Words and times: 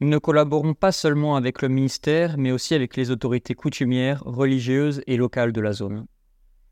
Nous 0.00 0.08
ne 0.08 0.18
collaborons 0.18 0.74
pas 0.74 0.90
seulement 0.90 1.36
avec 1.36 1.62
le 1.62 1.68
ministère, 1.68 2.36
mais 2.36 2.50
aussi 2.50 2.74
avec 2.74 2.96
les 2.96 3.12
autorités 3.12 3.54
coutumières, 3.54 4.22
religieuses 4.24 5.02
et 5.06 5.16
locales 5.16 5.52
de 5.52 5.60
la 5.60 5.72
zone. 5.72 6.06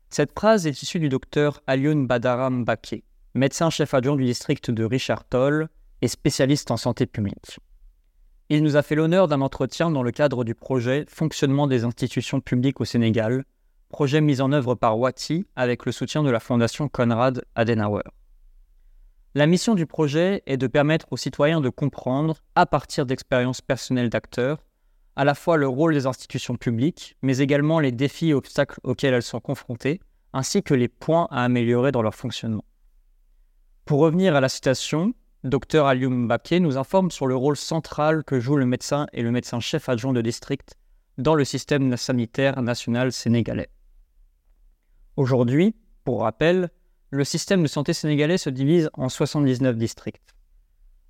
Cette 0.09 0.37
phrase 0.37 0.67
est 0.67 0.81
issue 0.81 0.99
du 0.99 1.07
docteur 1.07 1.61
Alioun 1.65 2.05
Badaram 2.05 2.65
Baké, 2.65 3.05
médecin-chef 3.33 3.93
adjoint 3.93 4.17
du 4.17 4.25
district 4.25 4.71
de 4.71 4.83
Richard 4.83 5.23
Toll 5.23 5.69
et 6.01 6.09
spécialiste 6.09 6.69
en 6.69 6.77
santé 6.77 7.05
publique. 7.05 7.59
Il 8.49 8.61
nous 8.61 8.75
a 8.75 8.81
fait 8.81 8.95
l'honneur 8.95 9.29
d'un 9.29 9.39
entretien 9.39 9.89
dans 9.89 10.03
le 10.03 10.11
cadre 10.11 10.43
du 10.43 10.53
projet 10.53 11.05
Fonctionnement 11.07 11.65
des 11.65 11.85
institutions 11.85 12.41
publiques 12.41 12.81
au 12.81 12.85
Sénégal, 12.85 13.45
projet 13.87 14.19
mis 14.19 14.41
en 14.41 14.51
œuvre 14.51 14.75
par 14.75 14.99
Wati 14.99 15.45
avec 15.55 15.85
le 15.85 15.93
soutien 15.93 16.23
de 16.23 16.29
la 16.29 16.41
Fondation 16.41 16.89
Konrad 16.89 17.45
Adenauer. 17.55 18.03
La 19.35 19.47
mission 19.47 19.73
du 19.73 19.87
projet 19.87 20.43
est 20.45 20.57
de 20.57 20.67
permettre 20.67 21.07
aux 21.09 21.17
citoyens 21.17 21.59
de 21.59 21.69
comprendre, 21.69 22.37
à 22.53 22.67
partir 22.67 23.07
d'expériences 23.07 23.61
personnelles 23.61 24.11
d'acteurs, 24.11 24.63
à 25.15 25.25
la 25.25 25.33
fois 25.33 25.57
le 25.57 25.67
rôle 25.67 25.95
des 25.95 26.05
institutions 26.05 26.55
publiques, 26.55 27.17
mais 27.23 27.39
également 27.39 27.79
les 27.79 27.91
défis 27.91 28.29
et 28.29 28.33
obstacles 28.35 28.79
auxquels 28.83 29.15
elles 29.15 29.23
sont 29.23 29.39
confrontées, 29.39 30.01
ainsi 30.33 30.61
que 30.61 30.75
les 30.75 30.87
points 30.87 31.27
à 31.31 31.43
améliorer 31.43 31.91
dans 31.91 32.03
leur 32.03 32.13
fonctionnement. 32.13 32.63
Pour 33.85 34.01
revenir 34.01 34.35
à 34.35 34.41
la 34.41 34.49
citation, 34.49 35.15
Dr 35.43 35.83
Alioum 35.83 36.27
Baké 36.27 36.59
nous 36.59 36.77
informe 36.77 37.09
sur 37.09 37.25
le 37.25 37.35
rôle 37.35 37.57
central 37.57 38.23
que 38.23 38.39
joue 38.39 38.55
le 38.55 38.67
médecin 38.67 39.07
et 39.13 39.23
le 39.23 39.31
médecin-chef 39.31 39.89
adjoint 39.89 40.13
de 40.13 40.21
district 40.21 40.75
dans 41.17 41.33
le 41.33 41.43
système 41.43 41.97
sanitaire 41.97 42.61
national 42.61 43.11
sénégalais. 43.11 43.69
Aujourd'hui, 45.17 45.75
pour 46.03 46.21
rappel, 46.21 46.69
le 47.13 47.23
système 47.23 47.61
de 47.61 47.67
santé 47.67 47.93
sénégalais 47.93 48.39
se 48.39 48.49
divise 48.49 48.89
en 48.95 49.07
79 49.07 49.77
districts. 49.77 50.33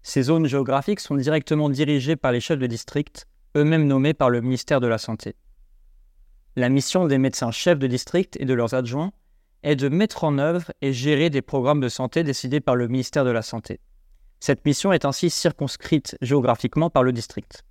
Ces 0.01 0.23
zones 0.23 0.47
géographiques 0.47 0.99
sont 0.99 1.15
directement 1.15 1.69
dirigées 1.69 2.17
par 2.17 2.33
les 2.33 2.41
chefs 2.41 2.59
de 2.59 2.67
district 2.67 3.25
eux-mêmes 3.55 3.87
nommés 3.87 4.13
par 4.13 4.29
le 4.29 4.41
ministère 4.41 4.81
de 4.81 4.87
la 4.87 4.97
Santé. 4.97 5.37
La 6.57 6.67
mission 6.67 7.07
des 7.07 7.17
médecins 7.17 7.51
chefs 7.51 7.79
de 7.79 7.87
district 7.87 8.35
et 8.37 8.43
de 8.43 8.53
leurs 8.53 8.73
adjoints 8.73 9.13
est 9.61 9.77
de 9.77 9.87
mettre 9.87 10.25
en 10.25 10.39
œuvre 10.39 10.73
et 10.81 10.91
gérer 10.91 11.29
des 11.29 11.41
programmes 11.41 11.79
de 11.79 11.87
santé 11.87 12.23
décidés 12.23 12.59
par 12.59 12.75
le 12.75 12.89
ministère 12.89 13.23
de 13.23 13.31
la 13.31 13.41
Santé. 13.41 13.79
Cette 14.41 14.65
mission 14.65 14.91
est 14.91 15.05
ainsi 15.05 15.29
circonscrite 15.29 16.17
géographiquement 16.19 16.89
par 16.89 17.03
le 17.03 17.13
district. 17.13 17.63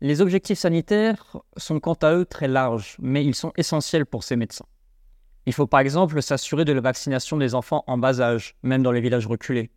Les 0.00 0.20
objectifs 0.20 0.58
sanitaires 0.58 1.36
sont 1.56 1.78
quant 1.78 1.98
à 2.02 2.14
eux 2.14 2.24
très 2.24 2.48
larges, 2.48 2.96
mais 2.98 3.24
ils 3.24 3.36
sont 3.36 3.52
essentiels 3.56 4.06
pour 4.06 4.24
ces 4.24 4.34
médecins. 4.34 4.66
Il 5.48 5.54
faut 5.54 5.66
par 5.66 5.80
exemple 5.80 6.20
s'assurer 6.20 6.66
de 6.66 6.74
la 6.74 6.82
vaccination 6.82 7.38
des 7.38 7.54
enfants 7.54 7.82
en 7.86 7.96
bas 7.96 8.20
âge, 8.20 8.54
même 8.62 8.82
dans 8.82 8.92
les 8.92 9.00
villages 9.00 9.26
reculés. 9.26 9.70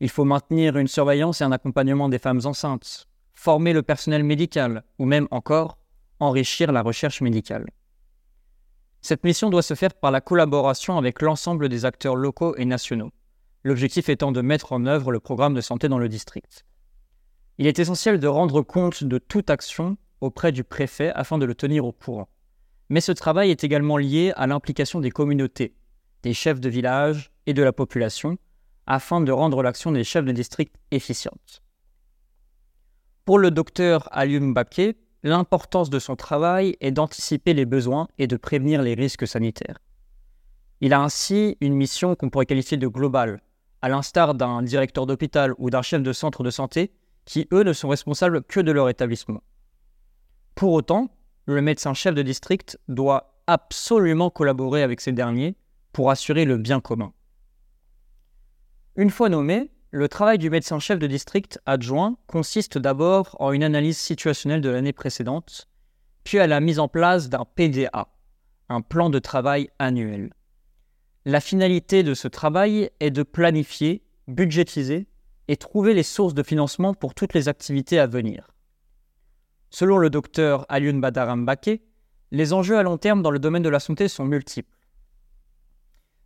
Il 0.00 0.10
faut 0.10 0.26
maintenir 0.26 0.76
une 0.76 0.86
surveillance 0.86 1.40
et 1.40 1.44
un 1.44 1.50
accompagnement 1.50 2.10
des 2.10 2.18
femmes 2.18 2.42
enceintes, 2.44 3.08
former 3.32 3.72
le 3.72 3.82
personnel 3.82 4.22
médical 4.22 4.84
ou 4.98 5.06
même 5.06 5.28
encore 5.30 5.78
enrichir 6.20 6.72
la 6.72 6.82
recherche 6.82 7.22
médicale. 7.22 7.64
Cette 9.00 9.24
mission 9.24 9.48
doit 9.48 9.62
se 9.62 9.72
faire 9.72 9.94
par 9.94 10.10
la 10.10 10.20
collaboration 10.20 10.98
avec 10.98 11.22
l'ensemble 11.22 11.70
des 11.70 11.86
acteurs 11.86 12.14
locaux 12.14 12.54
et 12.56 12.66
nationaux, 12.66 13.12
l'objectif 13.64 14.10
étant 14.10 14.30
de 14.30 14.42
mettre 14.42 14.74
en 14.74 14.84
œuvre 14.84 15.10
le 15.10 15.20
programme 15.20 15.54
de 15.54 15.62
santé 15.62 15.88
dans 15.88 15.96
le 15.98 16.10
district. 16.10 16.66
Il 17.56 17.66
est 17.66 17.78
essentiel 17.78 18.20
de 18.20 18.28
rendre 18.28 18.60
compte 18.60 19.04
de 19.04 19.16
toute 19.16 19.48
action 19.48 19.96
auprès 20.20 20.52
du 20.52 20.64
préfet 20.64 21.10
afin 21.14 21.38
de 21.38 21.46
le 21.46 21.54
tenir 21.54 21.86
au 21.86 21.92
courant. 21.92 22.28
Mais 22.92 23.00
ce 23.00 23.12
travail 23.12 23.50
est 23.50 23.64
également 23.64 23.96
lié 23.96 24.34
à 24.36 24.46
l'implication 24.46 25.00
des 25.00 25.10
communautés, 25.10 25.74
des 26.22 26.34
chefs 26.34 26.60
de 26.60 26.68
village 26.68 27.32
et 27.46 27.54
de 27.54 27.62
la 27.62 27.72
population, 27.72 28.36
afin 28.86 29.22
de 29.22 29.32
rendre 29.32 29.62
l'action 29.62 29.92
des 29.92 30.04
chefs 30.04 30.26
de 30.26 30.32
district 30.32 30.74
efficiente. 30.90 31.62
Pour 33.24 33.38
le 33.38 33.50
docteur 33.50 34.10
Alioum 34.12 34.52
Baké, 34.52 34.98
l'importance 35.22 35.88
de 35.88 35.98
son 35.98 36.16
travail 36.16 36.76
est 36.82 36.90
d'anticiper 36.90 37.54
les 37.54 37.64
besoins 37.64 38.08
et 38.18 38.26
de 38.26 38.36
prévenir 38.36 38.82
les 38.82 38.92
risques 38.92 39.26
sanitaires. 39.26 39.78
Il 40.82 40.92
a 40.92 41.00
ainsi 41.00 41.56
une 41.62 41.72
mission 41.72 42.14
qu'on 42.14 42.28
pourrait 42.28 42.44
qualifier 42.44 42.76
de 42.76 42.88
globale, 42.88 43.40
à 43.80 43.88
l'instar 43.88 44.34
d'un 44.34 44.60
directeur 44.60 45.06
d'hôpital 45.06 45.54
ou 45.56 45.70
d'un 45.70 45.80
chef 45.80 46.02
de 46.02 46.12
centre 46.12 46.42
de 46.42 46.50
santé, 46.50 46.92
qui 47.24 47.48
eux 47.54 47.62
ne 47.62 47.72
sont 47.72 47.88
responsables 47.88 48.42
que 48.42 48.60
de 48.60 48.70
leur 48.70 48.90
établissement. 48.90 49.42
Pour 50.54 50.74
autant, 50.74 51.08
le 51.46 51.62
médecin 51.62 51.94
chef 51.94 52.14
de 52.14 52.22
district 52.22 52.78
doit 52.88 53.34
absolument 53.46 54.30
collaborer 54.30 54.82
avec 54.82 55.00
ces 55.00 55.12
derniers 55.12 55.56
pour 55.92 56.10
assurer 56.10 56.44
le 56.44 56.56
bien 56.56 56.80
commun. 56.80 57.12
Une 58.96 59.10
fois 59.10 59.28
nommé, 59.28 59.70
le 59.90 60.08
travail 60.08 60.38
du 60.38 60.48
médecin-chef 60.48 60.98
de 60.98 61.06
district 61.06 61.60
adjoint 61.66 62.16
consiste 62.26 62.78
d'abord 62.78 63.36
en 63.40 63.52
une 63.52 63.64
analyse 63.64 63.98
situationnelle 63.98 64.60
de 64.60 64.70
l'année 64.70 64.92
précédente, 64.92 65.68
puis 66.24 66.38
à 66.38 66.46
la 66.46 66.60
mise 66.60 66.78
en 66.78 66.88
place 66.88 67.28
d'un 67.28 67.44
PDA, 67.44 68.08
un 68.68 68.80
plan 68.80 69.10
de 69.10 69.18
travail 69.18 69.68
annuel. 69.78 70.32
La 71.24 71.40
finalité 71.40 72.02
de 72.02 72.14
ce 72.14 72.28
travail 72.28 72.90
est 73.00 73.10
de 73.10 73.22
planifier, 73.22 74.02
budgétiser 74.28 75.08
et 75.48 75.56
trouver 75.56 75.94
les 75.94 76.02
sources 76.02 76.34
de 76.34 76.42
financement 76.42 76.94
pour 76.94 77.14
toutes 77.14 77.34
les 77.34 77.48
activités 77.48 77.98
à 77.98 78.06
venir. 78.06 78.52
Selon 79.74 79.96
le 79.96 80.10
docteur 80.10 80.66
Alioun 80.68 81.00
Badaram 81.00 81.46
Baké, 81.46 81.80
les 82.30 82.52
enjeux 82.52 82.76
à 82.76 82.82
long 82.82 82.98
terme 82.98 83.22
dans 83.22 83.30
le 83.30 83.38
domaine 83.38 83.62
de 83.62 83.70
la 83.70 83.80
santé 83.80 84.06
sont 84.06 84.26
multiples. 84.26 84.76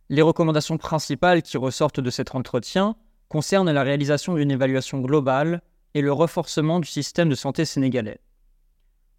Les 0.09 0.21
recommandations 0.21 0.77
principales 0.77 1.41
qui 1.41 1.55
ressortent 1.57 2.01
de 2.01 2.09
cet 2.09 2.35
entretien 2.35 2.97
concerne 3.29 3.71
la 3.71 3.83
réalisation 3.83 4.35
d'une 4.35 4.51
évaluation 4.51 4.99
globale 4.99 5.61
et 5.93 6.01
le 6.01 6.11
renforcement 6.11 6.81
du 6.81 6.89
système 6.89 7.29
de 7.29 7.35
santé 7.35 7.63
sénégalais. 7.63 8.19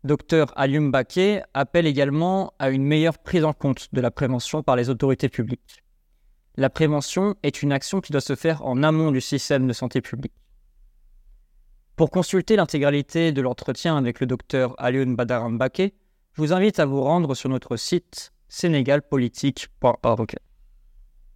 Dr 0.05 0.53
Alioum 0.57 0.91
Baké 0.91 1.41
appelle 1.55 1.87
également 1.87 2.53
à 2.59 2.69
une 2.69 2.85
meilleure 2.85 3.19
prise 3.19 3.47
en 3.47 3.55
compte 3.55 3.89
de 3.95 4.01
la 4.03 4.11
prévention 4.11 4.63
par 4.63 4.77
les 4.77 4.91
autorités 4.91 5.31
publiques. 5.31 5.83
La 6.57 6.69
prévention 6.69 7.35
est 7.43 7.63
une 7.63 7.73
action 7.73 8.03
qui 8.03 8.13
doit 8.13 8.21
se 8.21 8.37
faire 8.37 8.63
en 8.67 8.83
amont 8.83 9.11
du 9.11 9.23
système 9.23 9.67
de 9.67 9.73
santé 9.73 10.03
publique. 10.03 10.35
Pour 11.99 12.13
consulter 12.13 12.55
l'intégralité 12.55 13.33
de 13.33 13.43
l'entretien 13.43 13.97
avec 13.97 14.21
le 14.21 14.27
Dr 14.29 14.73
Alioun 14.79 15.17
Badaram 15.17 15.59
Baké, 15.59 15.95
je 16.33 16.41
vous 16.41 16.53
invite 16.53 16.79
à 16.79 16.87
vous 16.87 17.03
rendre 17.03 17.35
sur 17.35 17.49
notre 17.49 17.77
site 17.77 18.31
sénégalpolitique.org. 18.47 20.37